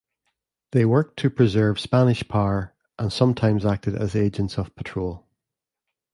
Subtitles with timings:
[0.71, 5.27] They worked to preserve Spanish power and sometimes acted as agents of patrol.